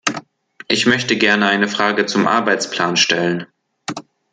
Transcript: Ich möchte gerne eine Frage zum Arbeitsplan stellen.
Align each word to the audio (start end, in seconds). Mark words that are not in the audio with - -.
Ich 0.67 0.87
möchte 0.87 1.15
gerne 1.15 1.47
eine 1.47 1.67
Frage 1.67 2.07
zum 2.07 2.25
Arbeitsplan 2.25 2.95
stellen. 2.97 3.45